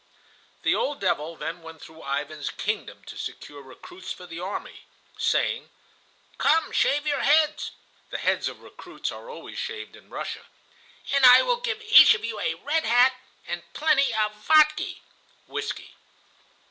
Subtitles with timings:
[0.63, 5.69] The old devil then went through Ivan's kingdom to secure recruits for the army, saying:
[6.39, 7.69] "Come, shave your heads
[8.09, 10.47] [the heads of recruits are always shaved in Russia]
[11.13, 13.13] and I will give each of you a red hat
[13.47, 14.95] and plenty of vodka"
[15.45, 15.93] (whiskey).